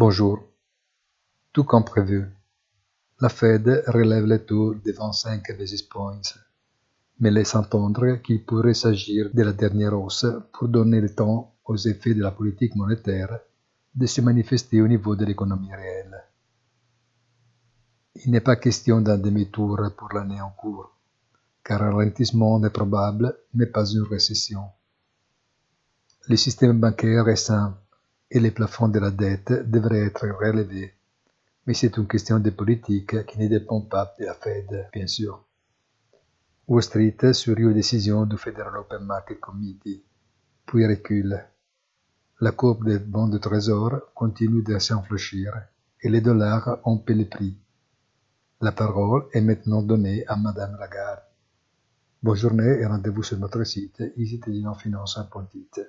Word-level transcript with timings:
Bonjour. 0.00 0.38
Tout 1.52 1.64
comme 1.64 1.84
prévu, 1.84 2.24
la 3.20 3.28
Fed 3.28 3.82
relève 3.88 4.26
les 4.26 4.44
taux 4.44 4.72
de 4.72 4.92
25 4.92 5.58
basis 5.58 5.82
points, 5.82 6.20
mais 7.18 7.32
laisse 7.32 7.56
entendre 7.56 8.22
qu'il 8.22 8.44
pourrait 8.44 8.74
s'agir 8.74 9.28
de 9.34 9.42
la 9.42 9.52
dernière 9.52 10.00
hausse 10.00 10.26
pour 10.52 10.68
donner 10.68 11.00
le 11.00 11.12
temps 11.12 11.52
aux 11.64 11.76
effets 11.76 12.14
de 12.14 12.22
la 12.22 12.30
politique 12.30 12.76
monétaire 12.76 13.40
de 13.92 14.06
se 14.06 14.20
manifester 14.20 14.80
au 14.80 14.86
niveau 14.86 15.16
de 15.16 15.24
l'économie 15.24 15.74
réelle. 15.74 16.22
Il 18.24 18.30
n'est 18.30 18.46
pas 18.48 18.54
question 18.54 19.00
d'un 19.00 19.18
demi-tour 19.18 19.80
pour 19.96 20.12
l'année 20.12 20.40
en 20.40 20.50
cours, 20.50 20.96
car 21.64 21.82
un 21.82 21.90
ralentissement 21.90 22.62
est 22.62 22.70
probable, 22.70 23.36
mais 23.52 23.66
pas 23.66 23.84
une 23.84 24.04
récession. 24.04 24.62
Le 26.28 26.36
système 26.36 26.78
bancaire 26.78 27.28
est 27.28 27.34
sain 27.48 27.76
et 28.30 28.40
les 28.40 28.50
plafonds 28.50 28.88
de 28.88 28.98
la 28.98 29.10
dette 29.10 29.52
devraient 29.70 30.06
être 30.06 30.26
relevés, 30.28 30.94
mais 31.66 31.74
c'est 31.74 31.96
une 31.96 32.06
question 32.06 32.38
de 32.38 32.50
politique 32.50 33.26
qui 33.26 33.38
ne 33.38 33.48
dépend 33.48 33.80
pas 33.80 34.14
de 34.18 34.26
la 34.26 34.34
Fed, 34.34 34.88
bien 34.92 35.06
sûr. 35.06 35.44
Wall 36.66 36.82
Street 36.82 37.32
suit 37.32 37.64
aux 37.64 37.72
décisions 37.72 38.26
du 38.26 38.36
Federal 38.36 38.76
Open 38.76 39.04
Market 39.04 39.40
Committee, 39.40 40.04
puis 40.66 40.86
recule. 40.86 41.42
La 42.40 42.52
courbe 42.52 42.86
des 42.86 42.98
bons 42.98 43.28
de 43.28 43.38
trésor 43.38 44.12
continue 44.14 44.62
de 44.62 44.78
s'enfléchir 44.78 45.52
et 46.02 46.08
les 46.08 46.20
dollars 46.20 46.78
ont 46.84 46.98
payé 46.98 47.24
le 47.24 47.28
prix. 47.28 47.56
La 48.60 48.72
parole 48.72 49.26
est 49.32 49.40
maintenant 49.40 49.82
donnée 49.82 50.24
à 50.26 50.36
Madame 50.36 50.76
Lagarde. 50.78 51.22
Bonne 52.22 52.36
journée 52.36 52.80
et 52.80 52.86
rendez-vous 52.86 53.22
sur 53.22 53.38
notre 53.38 53.64
site 53.64 54.02
easyitalianofinance.it. 54.16 55.80